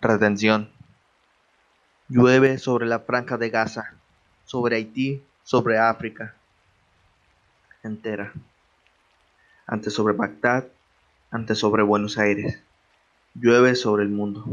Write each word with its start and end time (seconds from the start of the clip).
redención. 0.00 0.70
Llueve 2.08 2.58
sobre 2.58 2.86
la 2.86 3.00
franja 3.00 3.36
de 3.36 3.50
Gaza, 3.50 3.94
sobre 4.44 4.76
Haití, 4.76 5.22
sobre 5.44 5.78
África 5.78 6.34
entera. 7.88 8.32
Antes 9.66 9.94
sobre 9.94 10.14
Bagdad, 10.14 10.66
antes 11.30 11.58
sobre 11.58 11.82
Buenos 11.82 12.18
Aires. 12.18 12.60
Llueve 13.34 13.74
sobre 13.74 14.04
el 14.04 14.08
mundo. 14.08 14.44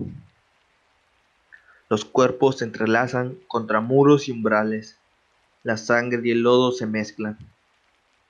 Los 1.90 2.04
cuerpos 2.04 2.58
se 2.58 2.66
entrelazan 2.66 3.38
contra 3.48 3.80
muros 3.80 4.28
y 4.28 4.32
umbrales. 4.32 4.98
La 5.64 5.78
sangre 5.78 6.22
y 6.24 6.32
el 6.32 6.42
lodo 6.42 6.72
se 6.72 6.86
mezclan. 6.86 7.38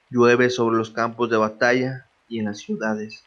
Llueve 0.10 0.50
sobre 0.50 0.78
los 0.78 0.92
campos 0.92 1.30
de 1.30 1.38
batalla 1.38 2.08
y 2.28 2.40
en 2.40 2.46
las 2.46 2.60
ciudades. 2.60 3.24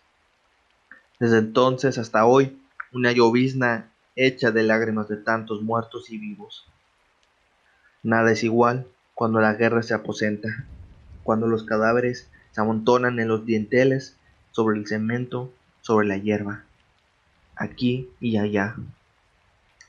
Desde 1.18 1.39
entonces 1.39 1.98
hasta 1.98 2.25
hoy, 2.25 2.61
una 2.93 3.13
llovizna 3.13 3.91
hecha 4.17 4.51
de 4.51 4.63
lágrimas 4.63 5.09
de 5.09 5.17
tantos 5.17 5.63
muertos 5.63 6.11
y 6.11 6.19
vivos. 6.19 6.67
Nada 8.03 8.33
es 8.33 8.43
igual 8.45 8.87
cuando 9.14 9.41
la 9.41 9.55
guerra 9.55 9.83
se 9.83 9.95
aposenta, 9.95 10.67
cuando 11.23 11.47
los 11.47 11.64
cadáveres 11.64 12.29
se 12.53 12.61
amontonan 12.61 13.19
en 13.21 13.29
los 13.29 13.45
dienteles, 13.45 14.17
sobre 14.51 14.79
el 14.79 14.87
cemento, 14.87 15.53
sobre 15.83 16.07
la 16.09 16.17
hierba, 16.17 16.64
aquí 17.55 18.09
y 18.21 18.39
allá. 18.39 18.75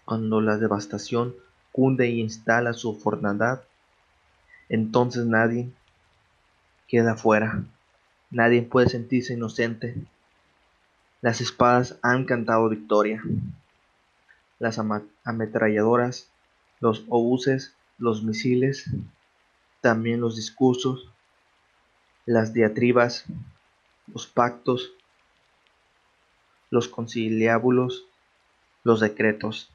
Cuando 0.06 0.42
la 0.42 0.58
devastación 0.58 1.34
cunde 1.72 2.10
y 2.10 2.20
instala 2.20 2.74
su 2.74 2.96
fornadad, 2.96 3.64
entonces 4.68 5.26
nadie 5.26 5.70
queda 6.88 7.16
fuera, 7.16 7.64
nadie 8.30 8.62
puede 8.62 8.90
sentirse 8.90 9.34
inocente. 9.34 9.96
Las 11.22 11.42
espadas 11.42 12.00
han 12.02 12.24
cantado 12.24 12.70
victoria, 12.70 13.22
las 14.58 14.80
ametralladoras, 15.26 16.32
los 16.80 17.04
obuses, 17.10 17.76
los 17.98 18.24
misiles, 18.24 18.90
también 19.82 20.22
los 20.22 20.38
discursos, 20.38 21.12
las 22.26 22.54
diatribas, 22.54 23.26
los 24.08 24.28
pactos, 24.28 24.94
los 26.70 26.88
conciliábulos, 26.88 28.06
los 28.84 29.02
decretos. 29.02 29.70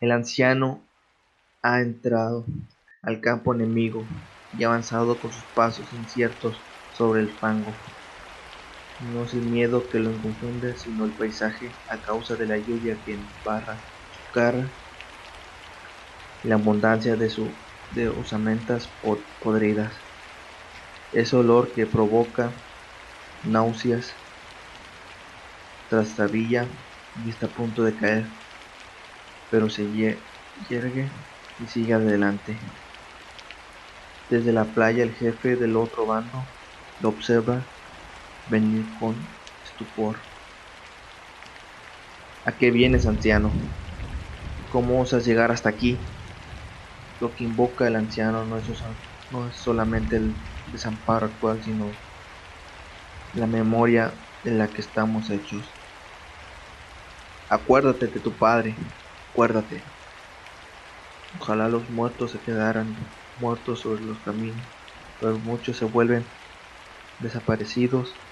El 0.00 0.12
anciano 0.12 0.80
ha 1.62 1.80
entrado 1.80 2.44
al 3.02 3.20
campo 3.20 3.52
enemigo 3.52 4.06
y 4.56 4.62
avanzado 4.62 5.18
con 5.18 5.32
sus 5.32 5.44
pasos 5.54 5.92
inciertos 5.92 6.60
sobre 6.92 7.20
el 7.20 7.36
fango. 7.38 7.72
No 9.02 9.26
es 9.26 9.34
el 9.34 9.42
miedo 9.42 9.90
que 9.90 9.98
lo 9.98 10.18
confunde, 10.18 10.76
sino 10.78 11.04
el 11.04 11.14
paisaje 11.14 11.78
a 11.86 12.00
causa 12.00 12.36
de 12.36 12.46
la 12.46 12.56
lluvia 12.58 13.02
que 13.04 13.12
embarra 13.12 13.84
su 14.08 14.22
cara, 14.30 14.78
la 16.42 16.54
abundancia 16.56 17.16
de 17.16 17.28
sus 17.30 17.56
de 17.90 18.08
osamentas 18.08 18.96
podridas, 19.40 20.06
ese 21.12 21.36
olor 21.36 21.72
que 21.72 21.86
provoca 21.86 22.60
náuseas, 23.42 24.20
trastabilla 25.86 26.76
y 27.14 27.30
está 27.30 27.46
a 27.46 27.54
punto 27.54 27.84
de 27.84 27.94
caer. 27.94 28.32
Pero 29.48 29.68
se 29.68 29.88
yergue 29.92 31.16
y 31.58 31.68
sigue 31.68 31.92
adelante. 31.92 32.60
Desde 34.28 34.52
la 34.52 34.74
playa 34.74 35.04
el 35.04 35.12
jefe 35.14 35.56
del 35.56 35.76
otro 35.76 36.06
bando 36.06 36.52
lo 36.98 37.10
observa 37.10 37.71
venir 38.46 38.86
con 38.98 39.16
estupor. 39.62 40.18
¿A 42.44 42.56
qué 42.56 42.70
vienes, 42.70 43.06
anciano? 43.06 43.52
¿Cómo 44.68 45.00
osas 45.00 45.24
llegar 45.24 45.50
hasta 45.50 45.68
aquí? 45.68 45.98
Lo 47.20 47.34
que 47.34 47.44
invoca 47.44 47.86
el 47.86 47.96
anciano 47.96 48.44
no 48.44 48.58
es, 48.58 48.68
no 49.30 49.48
es 49.48 49.56
solamente 49.56 50.16
el 50.16 50.34
desamparo 50.66 51.26
actual, 51.26 51.62
sino 51.62 51.86
la 53.32 53.46
memoria 53.46 54.12
de 54.42 54.52
la 54.52 54.72
que 54.72 54.80
estamos 54.80 55.30
hechos. 55.30 55.64
Acuérdate 57.48 58.08
de 58.08 58.20
tu 58.20 58.38
padre, 58.38 58.76
Acuérdate, 59.30 59.82
ojalá 61.38 61.68
los 61.68 61.90
muertos 61.90 62.32
se 62.32 62.40
quedaran 62.40 62.96
muertos 63.36 63.80
sobre 63.80 64.02
los 64.02 64.20
caminos, 64.20 64.62
pero 65.18 65.38
muchos 65.38 65.76
se 65.78 65.84
vuelven 65.84 66.24
desaparecidos, 67.18 68.22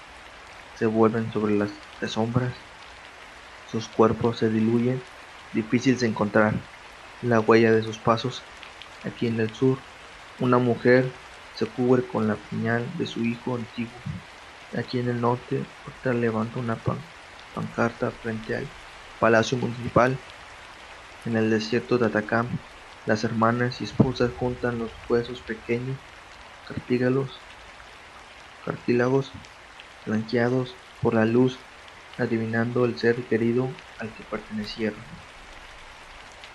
se 0.81 0.87
vuelven 0.87 1.31
sobre 1.31 1.55
las 1.55 1.69
sombras, 2.07 2.51
sus 3.71 3.87
cuerpos 3.87 4.39
se 4.39 4.49
diluyen, 4.49 4.99
difícil 5.53 5.95
de 5.99 6.07
encontrar 6.07 6.55
la 7.21 7.39
huella 7.39 7.71
de 7.71 7.83
sus 7.83 7.99
pasos. 7.99 8.41
Aquí 9.03 9.27
en 9.27 9.39
el 9.39 9.53
sur, 9.53 9.77
una 10.39 10.57
mujer 10.57 11.05
se 11.53 11.67
cubre 11.67 12.01
con 12.07 12.27
la 12.27 12.33
piñal 12.33 12.83
de 12.97 13.05
su 13.05 13.23
hijo 13.23 13.57
antiguo. 13.57 13.93
Aquí 14.75 14.97
en 14.97 15.09
el 15.09 15.21
norte, 15.21 15.63
otra 15.87 16.15
levanta 16.15 16.57
una 16.57 16.77
pancarta 17.53 18.09
frente 18.09 18.55
al 18.55 18.65
palacio 19.19 19.59
municipal 19.59 20.17
en 21.27 21.35
el 21.35 21.51
desierto 21.51 21.99
de 21.99 22.07
Atacama, 22.07 22.49
las 23.05 23.23
hermanas 23.23 23.81
y 23.81 23.83
esposas 23.83 24.31
juntan 24.35 24.79
los 24.79 24.89
huesos 25.07 25.41
pequeños, 25.41 25.99
cartílagos 26.65 27.39
blanqueados 30.05 30.75
por 31.01 31.13
la 31.13 31.25
luz, 31.25 31.57
adivinando 32.17 32.85
el 32.85 32.97
ser 32.97 33.23
querido 33.25 33.69
al 33.99 34.09
que 34.09 34.23
pertenecieron. 34.23 34.99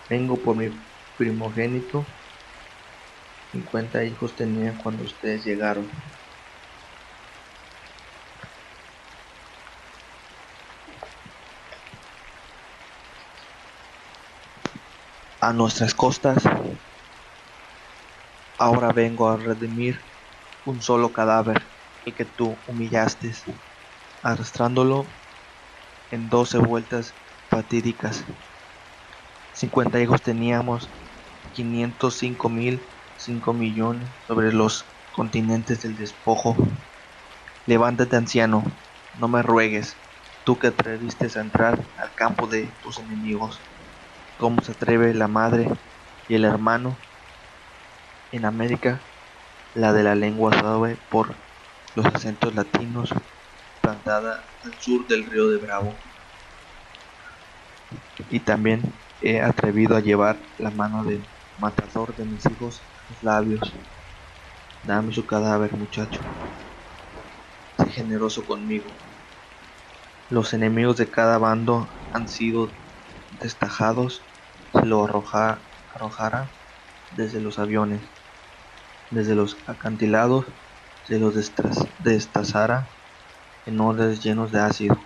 Vengo 0.09 0.37
por 0.37 0.57
mi 0.57 0.71
primogénito. 1.17 2.05
50 3.53 4.05
hijos 4.05 4.35
tenía 4.35 4.77
cuando 4.83 5.05
ustedes 5.05 5.45
llegaron. 5.45 5.89
a 15.47 15.53
nuestras 15.53 15.95
costas. 15.95 16.43
Ahora 18.59 18.91
vengo 18.93 19.29
a 19.29 19.37
redimir 19.37 20.01
un 20.65 20.83
solo 20.83 21.13
cadáver, 21.13 21.63
el 22.07 22.15
que 22.15 22.25
tú 22.25 22.57
humillaste, 22.67 23.33
arrastrándolo 24.23 25.07
en 26.13 26.31
doce 26.31 26.59
vueltas 26.59 27.15
fatídicas. 27.51 28.25
Cincuenta 29.53 30.01
hijos 30.01 30.23
teníamos, 30.23 30.89
quinientos 31.53 32.17
cinco 32.19 32.49
mil, 32.49 32.81
cinco 33.17 33.53
millones 33.53 34.09
sobre 34.29 34.53
los 34.53 34.85
continentes 35.11 35.83
del 35.83 35.97
despojo. 35.97 36.57
Levántate, 37.67 38.15
anciano, 38.15 38.63
no 39.19 39.27
me 39.27 39.43
ruegues, 39.43 39.97
tú 40.45 40.61
que 40.61 40.69
atreviste 40.69 41.27
a 41.37 41.41
entrar 41.41 41.85
al 41.97 42.15
campo 42.15 42.47
de 42.47 42.69
tus 42.83 42.99
enemigos 43.01 43.61
cómo 44.39 44.63
se 44.63 44.73
atreve 44.73 45.13
la 45.13 45.27
madre 45.27 45.69
y 46.29 46.37
el 46.37 46.45
hermano 46.45 46.97
en 48.31 48.45
América, 48.45 49.01
la 49.75 49.93
de 49.93 50.05
la 50.05 50.15
lengua 50.15 50.57
suave 50.57 50.97
por 51.11 51.46
los 51.97 52.07
acentos 52.07 52.55
latinos, 52.55 53.13
plantada 53.81 54.45
al 54.63 54.75
sur 54.75 55.07
del 55.09 55.25
río 55.25 55.49
de 55.49 55.57
Bravo. 55.57 55.95
Y 58.31 58.39
también 58.41 58.83
he 59.23 59.41
atrevido 59.41 59.97
a 59.97 60.01
llevar 60.01 60.37
la 60.59 60.71
mano 60.71 61.05
del 61.05 61.23
matador 61.59 62.15
de 62.15 62.27
mis 62.27 62.45
hijos 62.45 62.83
los 63.09 63.23
labios. 63.23 63.73
Dame 64.85 65.13
su 65.13 65.25
cadáver, 65.25 65.73
muchacho. 65.73 66.21
Sé 67.79 67.87
generoso 67.87 68.45
conmigo. 68.45 68.85
Los 70.29 70.53
enemigos 70.53 70.99
de 70.99 71.09
cada 71.09 71.39
bando 71.39 71.89
han 72.13 72.29
sido 72.29 72.69
destajados 73.41 74.21
se 74.73 74.85
lo 74.85 75.05
arrojara 75.05 76.51
desde 77.17 77.41
los 77.41 77.59
aviones, 77.59 78.01
desde 79.11 79.35
los 79.35 79.57
acantilados 79.67 80.45
se 81.07 81.19
los 81.19 81.35
destazara 82.03 82.87
en 83.67 83.81
odres 83.81 84.23
llenos 84.23 84.53
de 84.53 84.61
ácido. 84.61 84.99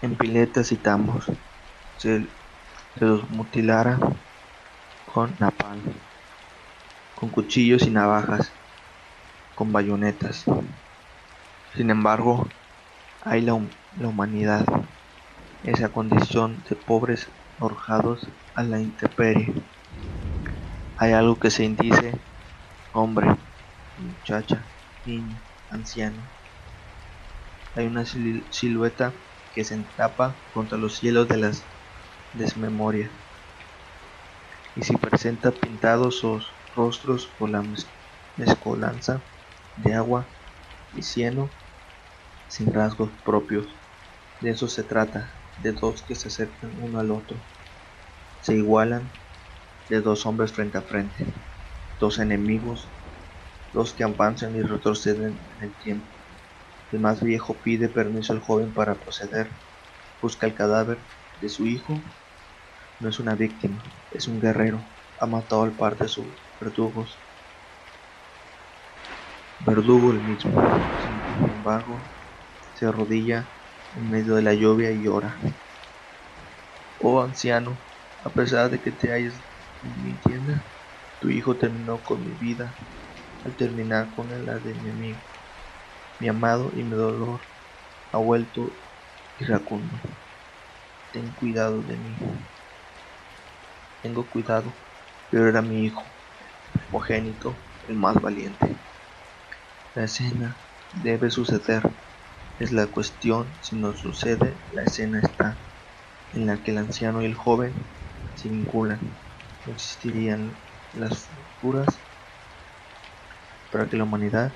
En 0.00 0.16
piletas 0.16 0.72
y 0.72 0.76
tambos 0.76 1.30
se, 1.98 2.26
los 2.96 3.28
mutilara 3.30 3.98
con 5.12 5.34
napalm, 5.38 5.80
con 7.18 7.28
cuchillos 7.28 7.82
y 7.82 7.90
navajas, 7.90 8.50
con 9.54 9.72
bayonetas. 9.72 10.44
Sin 11.76 11.90
embargo, 11.90 12.48
hay 13.24 13.42
la, 13.42 13.54
humanidad, 13.54 14.66
esa 15.62 15.90
condición 15.90 16.62
de 16.68 16.74
pobres 16.74 17.28
forjados 17.58 18.26
a 18.54 18.64
la 18.64 18.80
intemperie. 18.80 19.54
Hay 21.02 21.14
algo 21.14 21.40
que 21.40 21.50
se 21.50 21.68
dice 21.68 22.12
hombre, 22.92 23.26
muchacha, 23.96 24.70
niño, 25.02 25.42
anciano. 25.68 26.30
hay 27.74 27.86
una 27.88 28.04
silueta 28.04 29.12
que 29.50 29.64
se 29.64 29.74
entapa 29.74 30.44
contra 30.52 30.78
los 30.78 30.94
cielos 30.98 31.26
de 31.26 31.38
las 31.38 31.66
desmemorias 32.30 33.10
y 34.76 34.82
si 34.82 34.96
presenta 34.96 35.58
pintados 35.58 36.20
sus 36.20 36.54
rostros 36.72 37.34
por 37.36 37.50
la 37.50 37.64
mezcolanza 38.36 39.24
de 39.74 39.94
agua 39.94 40.30
y 40.92 41.02
cieno 41.02 41.50
sin 42.46 42.72
rasgos 42.72 43.10
propios. 43.24 43.66
De 44.38 44.50
eso 44.50 44.68
se 44.68 44.84
trata, 44.84 45.42
de 45.56 45.72
dos 45.72 46.04
que 46.04 46.14
se 46.14 46.28
acercan 46.28 46.74
uno 46.78 47.00
al 47.00 47.10
otro, 47.10 47.44
se 48.38 48.54
igualan 48.54 49.21
de 49.88 50.00
dos 50.00 50.26
hombres 50.26 50.52
frente 50.52 50.78
a 50.78 50.82
frente, 50.82 51.26
dos 51.98 52.18
enemigos, 52.18 52.88
dos 53.72 53.94
que 53.94 54.04
avanzan 54.04 54.56
y 54.56 54.62
retroceden 54.62 55.38
en 55.56 55.62
el 55.62 55.74
tiempo. 55.74 56.12
El 56.90 57.00
más 57.00 57.22
viejo 57.22 57.54
pide 57.62 57.88
permiso 57.88 58.32
al 58.32 58.40
joven 58.40 58.72
para 58.72 58.94
proceder, 59.00 59.50
busca 60.20 60.46
el 60.46 60.54
cadáver 60.54 60.98
de 61.40 61.48
su 61.48 61.66
hijo, 61.66 62.02
no 63.00 63.08
es 63.08 63.18
una 63.18 63.34
víctima, 63.34 63.82
es 64.10 64.28
un 64.28 64.40
guerrero, 64.40 64.84
ha 65.18 65.26
matado 65.26 65.62
al 65.62 65.72
par 65.72 65.98
de 65.98 66.08
sus 66.08 66.26
verdugos. 66.60 67.18
Verdugo 69.60 70.12
el 70.12 70.20
mismo, 70.20 70.52
sin 70.98 71.20
embargo, 71.50 71.98
se 72.74 72.86
arrodilla 72.86 73.48
en 73.94 74.10
medio 74.10 74.34
de 74.34 74.42
la 74.42 74.54
lluvia 74.54 74.92
y 74.92 75.02
llora. 75.04 75.36
Oh 76.98 77.20
anciano, 77.20 77.76
a 78.24 78.30
pesar 78.30 78.70
de 78.70 78.80
que 78.80 78.92
te 78.92 79.12
hayas 79.12 79.34
mi 79.82 80.14
tienda, 80.18 80.64
tu 81.18 81.28
hijo 81.30 81.56
terminó 81.58 82.02
con 82.02 82.22
mi 82.24 82.34
vida 82.34 82.76
al 83.44 83.56
terminar 83.56 84.10
con 84.10 84.28
la 84.44 84.58
de 84.60 84.74
mi 84.74 84.90
amigo. 84.90 85.22
Mi 86.18 86.28
amado 86.28 86.72
y 86.74 86.84
mi 86.84 86.90
dolor 86.96 87.40
ha 88.12 88.18
vuelto 88.18 88.72
iracundo. 89.38 90.00
Ten 91.10 91.32
cuidado 91.32 91.82
de 91.82 91.96
mí. 91.98 92.18
Tengo 94.00 94.28
cuidado, 94.30 94.76
pero 95.30 95.48
era 95.48 95.62
mi 95.62 95.84
hijo, 95.84 96.04
primogénito, 96.72 97.56
el 97.88 97.96
más 97.96 98.14
valiente. 98.20 98.78
La 99.94 100.04
escena 100.04 100.56
debe 100.92 101.30
suceder. 101.30 101.82
Es 102.58 102.70
la 102.72 102.86
cuestión, 102.86 103.56
si 103.60 103.76
no 103.76 103.94
sucede, 103.94 104.60
la 104.72 104.84
escena 104.84 105.20
está, 105.20 105.58
en 106.32 106.46
la 106.46 106.62
que 106.62 106.70
el 106.70 106.78
anciano 106.78 107.22
y 107.22 107.26
el 107.26 107.34
joven 107.34 107.74
se 108.34 108.48
vinculan. 108.48 109.18
No 109.64 109.72
existirían 109.72 110.62
las 110.92 111.28
futuras 111.28 112.04
para 113.70 113.88
que 113.88 113.96
la 113.96 114.04
humanidad 114.04 114.54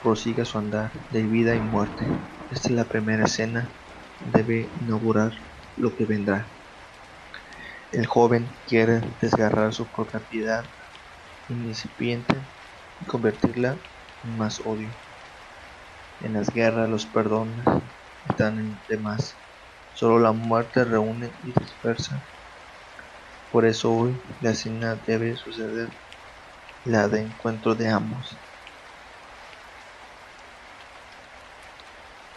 prosiga 0.00 0.44
su 0.44 0.58
andar 0.58 0.92
de 1.10 1.26
vida 1.26 1.56
y 1.56 1.60
muerte. 1.60 2.06
Esta 2.50 2.68
es 2.68 2.74
la 2.74 2.88
primera 2.88 3.24
escena, 3.24 3.74
debe 4.18 4.72
inaugurar 4.80 5.32
lo 5.76 5.94
que 5.96 6.06
vendrá. 6.06 6.52
El 7.92 8.06
joven 8.06 8.60
quiere 8.66 9.00
desgarrar 9.20 9.72
su 9.72 9.90
propia 9.90 10.20
piedad 10.28 10.70
incipiente 11.48 12.46
y 13.00 13.06
convertirla 13.06 13.80
en 14.22 14.36
más 14.36 14.60
odio. 14.64 14.96
En 16.20 16.34
las 16.34 16.48
guerras 16.50 16.88
los 16.90 17.06
perdones 17.06 17.64
están 18.28 18.84
de 18.86 18.98
más. 18.98 19.40
Solo 19.92 20.18
la 20.18 20.32
muerte 20.32 20.84
reúne 20.84 21.36
y 21.42 21.52
dispersa. 21.58 22.28
Por 23.56 23.64
eso 23.64 23.90
hoy 23.90 24.20
la 24.42 24.50
escena 24.50 24.96
debe 24.96 25.34
suceder 25.34 25.88
la 26.84 27.08
de 27.08 27.22
encuentro 27.22 27.74
de 27.74 27.88
ambos. 27.88 28.38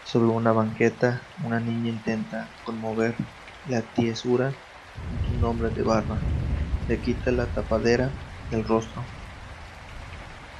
Sobre 0.01 0.29
una 0.29 0.53
banqueta, 0.53 1.27
una 1.43 1.59
niña 1.59 1.89
intenta 1.91 2.53
conmover 2.63 3.17
la 3.65 3.81
tiesura 3.91 4.55
un 5.27 5.43
hombre 5.43 5.71
de 5.71 5.83
barba, 5.83 6.23
le 6.87 7.01
quita 7.01 7.31
la 7.33 7.51
tapadera 7.51 8.15
del 8.49 8.63
rostro, 8.63 9.05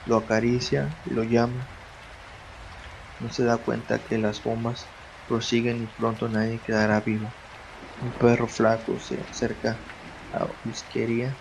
lo 0.04 0.18
acaricia 0.18 0.94
lo 1.06 1.24
llama. 1.24 1.70
No 3.18 3.30
se 3.30 3.46
da 3.46 3.60
cuenta 3.60 4.04
que 4.04 4.18
las 4.18 4.44
bombas 4.44 4.92
prosiguen 5.26 5.80
y 5.84 5.88
pronto 5.88 6.28
nadie 6.28 6.62
quedará 6.62 7.00
vivo. 7.00 7.34
Un 8.02 8.12
perro 8.12 8.50
flaco 8.50 9.00
se 9.00 9.22
acerca 9.22 9.86
a 10.34 10.48
Whiskería. 10.66 11.36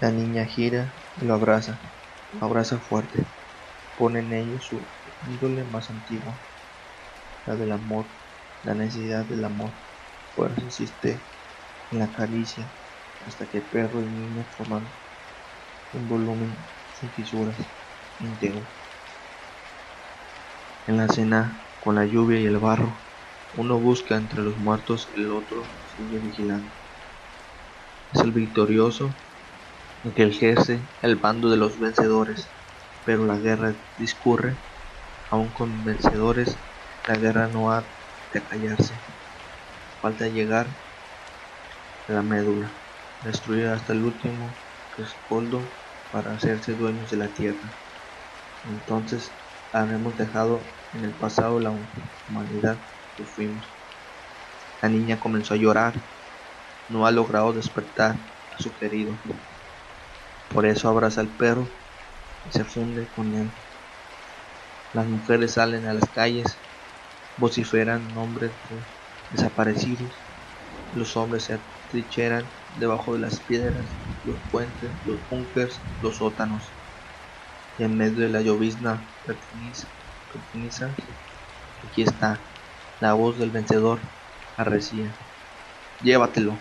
La 0.00 0.10
niña 0.10 0.44
gira 0.44 0.92
y 1.20 1.24
lo 1.24 1.34
abraza, 1.34 1.78
lo 2.32 2.44
abraza 2.44 2.78
fuerte. 2.78 3.26
Pone 3.98 4.20
en 4.20 4.32
ello 4.32 4.60
su 4.60 4.80
índole 5.26 5.64
más 5.64 5.90
antigua, 5.90 6.34
la 7.46 7.56
del 7.56 7.72
amor, 7.72 8.06
la 8.64 8.74
necesidad 8.74 9.24
del 9.26 9.44
amor. 9.44 9.70
Por 10.34 10.52
eso 10.52 10.62
insiste 10.62 11.20
en 11.90 11.98
la 11.98 12.12
caricia 12.12 12.64
hasta 13.26 13.46
que 13.46 13.60
perro 13.60 14.00
y 14.00 14.06
niño 14.06 14.44
forman 14.56 14.82
un 15.92 16.08
volumen 16.08 16.56
sin 16.92 17.10
fisuras 17.10 17.56
íntegro. 18.20 18.62
En 20.86 20.96
la 20.96 21.08
cena, 21.08 21.52
con 21.80 21.94
la 21.94 22.06
lluvia 22.06 22.40
y 22.40 22.46
el 22.46 22.58
barro, 22.58 23.09
uno 23.52 23.78
busca 23.80 24.16
entre 24.16 24.42
los 24.42 24.56
muertos, 24.58 25.10
el 25.14 25.30
otro 25.30 25.62
sigue 25.96 26.18
vigilando. 26.18 26.70
Es 28.12 28.20
el 28.20 28.32
victorioso 28.32 29.10
el 30.02 30.14
que 30.14 30.24
ejerce 30.24 30.80
el 31.02 31.16
bando 31.16 31.50
de 31.50 31.56
los 31.56 31.78
vencedores, 31.78 32.48
pero 33.04 33.26
la 33.26 33.38
guerra 33.38 33.74
discurre, 33.98 34.56
aún 35.30 35.52
con 35.52 35.84
vencedores, 35.84 36.56
la 37.06 37.16
guerra 37.16 37.48
no 37.48 37.70
ha 37.70 37.82
de 38.32 38.42
callarse. 38.42 38.94
Falta 40.00 40.28
llegar 40.28 40.66
a 42.08 42.12
la 42.12 42.22
médula, 42.22 42.70
destruir 43.20 43.66
hasta 43.66 43.92
el 43.92 44.04
último 44.04 44.48
rescoldo 44.96 45.60
para 46.10 46.34
hacerse 46.34 46.74
dueños 46.74 47.10
de 47.10 47.16
la 47.18 47.28
tierra. 47.28 47.76
Entonces 48.64 49.30
habremos 49.72 50.16
dejado 50.16 50.60
en 50.92 51.04
el 51.04 51.14
pasado 51.14 51.60
la 51.60 51.72
humanidad 52.26 52.78
fuimos. 53.24 53.64
La 54.82 54.88
niña 54.88 55.20
comenzó 55.20 55.54
a 55.54 55.58
llorar, 55.58 55.94
no 56.88 57.06
ha 57.06 57.10
logrado 57.10 57.52
despertar 57.52 58.16
a 58.56 58.62
su 58.62 58.74
querido. 58.76 59.12
Por 60.52 60.66
eso 60.66 60.88
abraza 60.88 61.20
al 61.20 61.28
perro 61.28 61.66
y 62.48 62.52
se 62.52 62.64
funde 62.64 63.06
con 63.14 63.34
él. 63.34 63.50
Las 64.92 65.06
mujeres 65.06 65.52
salen 65.52 65.86
a 65.86 65.94
las 65.94 66.08
calles, 66.10 66.56
vociferan 67.36 68.14
nombres 68.14 68.50
de 68.68 68.80
desaparecidos. 69.30 70.10
Los 70.94 71.16
hombres 71.16 71.44
se 71.44 71.54
atrincheran 71.54 72.44
debajo 72.78 73.14
de 73.14 73.20
las 73.20 73.38
piedras, 73.40 73.86
los 74.24 74.36
puentes, 74.50 74.90
los 75.04 75.18
bunkers, 75.28 75.80
los 76.02 76.16
sótanos. 76.16 76.64
Y 77.78 77.84
en 77.84 77.96
medio 77.96 78.20
de 78.20 78.28
la 78.28 78.42
llovizna 78.42 79.00
pertiniza, 79.24 79.86
aquí 81.88 82.02
está, 82.02 82.38
la 83.00 83.14
voz 83.14 83.38
del 83.38 83.50
vencedor 83.50 84.02
arrecía. 84.56 85.16
Llévatelo, 86.00 86.58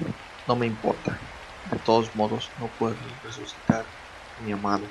no 0.47 0.55
me 0.55 0.67
importa. 0.67 1.19
De 1.65 1.79
todos 1.79 2.15
modos, 2.15 2.53
no 2.57 2.69
puedo 2.69 2.95
resucitar 3.21 3.85
a 4.37 4.41
mi 4.41 4.53
amado. 4.53 4.87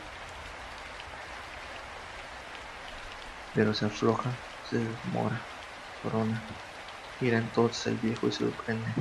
Pero 3.55 3.73
se 3.73 3.87
afloja, 3.87 4.37
se 4.62 4.78
desmora, 4.78 5.49
corona. 6.02 6.47
Mira 7.19 7.38
entonces 7.38 7.87
el 7.87 7.97
viejo 7.97 8.28
y 8.28 8.33
se 8.33 8.38
sorprende. 8.38 8.95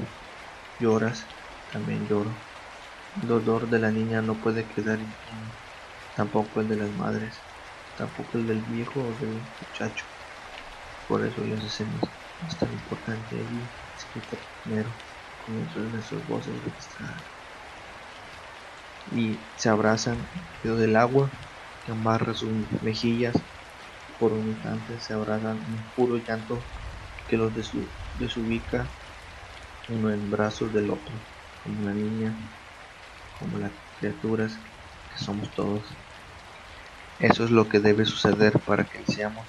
Lloras, 0.79 1.27
también 1.69 2.07
lloro. 2.07 2.33
El 3.21 3.27
dolor 3.27 3.67
de 3.67 3.79
la 3.79 3.91
niña 3.91 4.21
no 4.21 4.39
puede 4.39 4.69
quedar 4.69 5.01
impune, 5.01 5.51
tampoco 6.15 6.61
el 6.61 6.69
de 6.69 6.77
las 6.77 6.91
madres, 6.93 7.43
tampoco 7.97 8.37
el 8.37 8.47
del 8.47 8.61
viejo 8.61 9.01
o 9.01 9.13
del 9.15 9.41
muchacho. 9.59 10.05
Por 11.07 11.25
eso 11.25 11.43
las 11.43 11.61
escenas 12.37 12.53
es 12.53 12.59
tan 12.59 12.73
importante 12.73 13.39
allí, 13.39 13.69
escrita 13.95 14.37
primero, 14.63 14.89
comienzan 15.45 15.91
nuestras 15.91 16.25
voces 16.27 16.63
registradas. 16.63 17.23
Y 19.11 19.39
se 19.55 19.69
abrazan 19.69 20.29
en 20.63 20.77
del 20.77 20.95
agua 20.97 21.31
que 21.83 21.91
amarra 21.91 22.33
sus 22.33 22.51
mejillas. 22.81 23.35
Por 24.19 24.33
un 24.33 24.47
instante 24.49 24.99
se 24.99 25.13
abrazan 25.13 25.57
en 25.67 25.91
puro 25.91 26.17
llanto 26.17 26.61
que 27.27 27.37
los 27.37 27.53
desubica 28.13 28.89
uno 29.87 30.11
en 30.11 30.29
brazos 30.29 30.73
del 30.73 30.89
otro, 30.89 31.13
como 31.63 31.83
la 31.83 31.93
niña, 31.93 32.35
como 33.39 33.57
las 33.57 33.71
criaturas 33.97 34.59
que 35.09 35.17
somos 35.17 35.53
todos. 35.53 35.97
Eso 37.19 37.45
es 37.45 37.51
lo 37.51 37.69
que 37.69 37.79
debe 37.79 38.05
suceder 38.05 38.59
para 38.59 38.85
que 38.89 39.05
seamos 39.05 39.47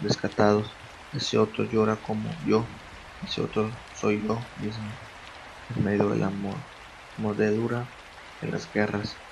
rescatados. 0.00 0.85
Ese 1.10 1.36
otro 1.38 1.64
llora 1.64 2.00
como 2.00 2.38
yo, 2.44 2.80
ese 3.20 3.40
otro 3.40 3.82
soy 3.90 4.22
yo 4.24 4.52
mismo, 4.54 5.00
en 5.68 5.82
medio 5.82 6.10
del 6.10 6.22
amor, 6.22 6.66
mordedura 7.16 7.92
en 8.40 8.52
las 8.52 8.70
guerras. 8.70 9.24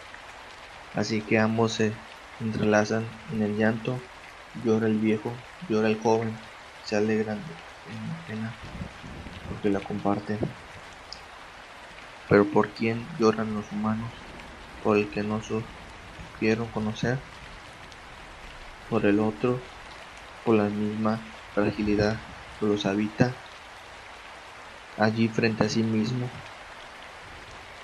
Así 0.95 1.27
que 1.27 1.39
ambos 1.39 1.75
se 1.75 2.01
entrelazan 2.39 3.23
en 3.29 3.43
el 3.43 3.57
llanto 3.57 4.09
Llora 4.55 4.87
el 4.87 4.99
viejo, 5.01 5.47
llora 5.61 5.89
el 5.89 5.99
joven, 5.99 6.51
se 6.81 6.97
alegran 6.97 7.45
en 7.85 8.07
la 8.09 8.17
pena 8.25 8.63
porque 9.47 9.69
la 9.71 9.83
comparten. 9.83 10.41
Pero 12.29 12.51
¿por 12.51 12.73
quién 12.75 13.17
lloran 13.17 13.53
los 13.55 13.73
humanos? 13.73 14.27
¿Por 14.81 14.99
el 14.99 15.11
que 15.11 15.23
no 15.25 15.41
supieron 15.43 16.71
conocer? 16.71 17.29
¿Por 18.87 19.07
el 19.07 19.21
otro? 19.21 19.71
¿Por 20.43 20.57
la 20.57 20.71
misma 20.71 21.34
fragilidad 21.55 22.21
los 22.61 22.85
habita? 22.85 23.39
Allí 24.97 25.29
frente 25.29 25.63
a 25.63 25.69
sí 25.69 25.85
mismo, 25.85 26.33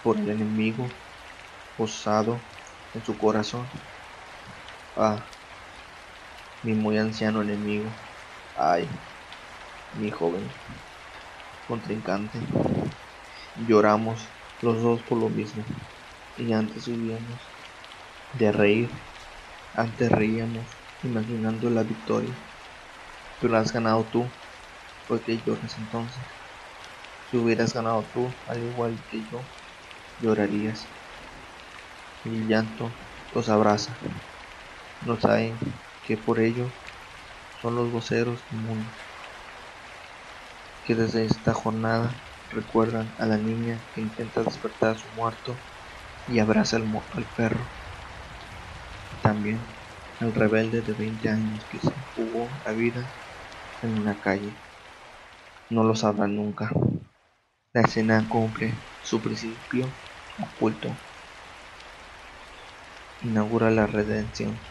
por 0.03 0.19
el 0.19 0.29
enemigo 0.29 0.93
posado 1.77 2.43
en 2.95 3.05
su 3.05 3.19
corazón. 3.19 3.71
Ah, 4.97 5.31
mi 6.63 6.75
muy 6.75 6.97
anciano 6.97 7.43
enemigo. 7.43 7.95
Ay, 8.55 8.89
mi 9.93 10.11
joven 10.11 10.53
contrincante. 11.67 12.39
Lloramos 13.55 14.35
los 14.61 14.83
dos 14.83 15.05
por 15.05 15.17
lo 15.21 15.31
mismo. 15.31 15.65
Y 16.37 16.53
antes 16.53 16.89
huíamos 16.89 17.53
de 18.33 18.53
reír. 18.53 19.05
Antes 19.75 20.11
reíamos 20.13 20.79
imaginando 21.03 21.71
la 21.71 21.85
victoria. 21.85 22.50
Pero 23.41 23.57
has 23.57 23.73
ganado 23.73 24.09
tú. 24.09 24.39
¿Por 25.07 25.25
qué 25.25 25.43
lloras 25.43 25.77
entonces? 25.79 26.23
Si 27.25 27.37
hubieras 27.39 27.73
ganado 27.73 28.11
tú, 28.13 28.41
al 28.47 28.63
igual 28.63 29.07
que 29.09 29.27
yo, 29.27 29.51
llorarías. 30.19 30.95
El 32.25 32.47
llanto 32.47 32.99
los 33.31 33.51
abraza. 33.51 33.99
No 35.01 35.21
saben 35.21 35.59
que 36.03 36.17
por 36.17 36.41
ello 36.41 36.79
son 37.61 37.75
los 37.77 37.91
voceros 37.91 38.47
del. 38.51 38.97
Que 40.83 40.95
desde 40.95 41.25
esta 41.25 41.55
jornada 41.55 42.23
recuerdan 42.51 43.15
a 43.19 43.25
la 43.25 43.39
niña 43.39 43.87
que 43.95 44.03
intenta 44.03 44.43
despertar 44.43 44.91
a 44.91 44.99
su 44.99 45.09
muerto 45.11 45.65
y 46.27 46.39
abraza 46.39 46.77
al, 46.77 46.85
al 47.13 47.27
perro. 47.29 47.73
También 49.23 49.79
al 50.19 50.35
rebelde 50.35 50.83
de 50.83 50.95
20 50.95 51.29
años 51.29 51.65
que 51.65 51.79
se 51.81 51.95
jugó 52.15 52.61
la 52.65 52.73
vida 52.73 53.15
en 53.83 53.99
una 53.99 54.21
calle. 54.21 54.61
No 55.71 55.85
lo 55.85 55.95
sabrán 55.95 56.37
nunca. 56.37 56.71
La 57.73 57.81
escena 57.81 58.29
cumple 58.29 58.85
su 59.01 59.21
principio 59.23 59.99
oculto. 60.37 61.01
Inaugura 63.21 63.71
la 63.71 63.87
redención. 63.87 64.67